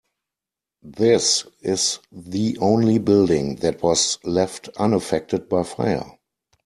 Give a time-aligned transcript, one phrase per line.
[0.81, 6.17] This is the only building that was left unaffected by fire.